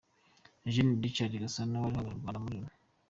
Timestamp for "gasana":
1.43-1.75